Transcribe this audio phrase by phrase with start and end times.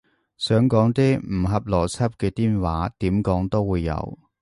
[0.35, 4.17] 想講啲唔合邏輯嘅癲話，點講都會有